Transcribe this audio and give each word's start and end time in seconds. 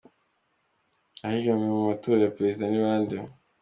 Abahiganywe 1.23 1.67
mu 1.75 1.81
matora 1.89 2.19
ya 2.23 2.33
prezida 2.37 2.65
ni 2.67 2.81
bande?. 2.85 3.15